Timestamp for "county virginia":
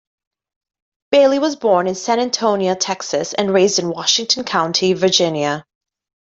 4.43-5.63